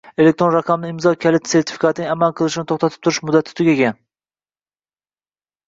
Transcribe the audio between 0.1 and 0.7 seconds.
Elektron